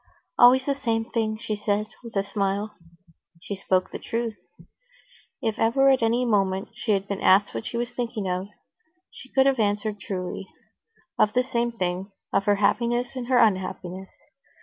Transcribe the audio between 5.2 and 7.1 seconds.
If ever at any moment she had